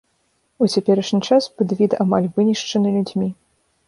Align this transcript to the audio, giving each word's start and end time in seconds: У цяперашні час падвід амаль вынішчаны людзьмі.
У 0.65 0.69
цяперашні 0.77 1.19
час 1.27 1.47
падвід 1.59 1.91
амаль 2.05 2.31
вынішчаны 2.39 2.95
людзьмі. 2.97 3.29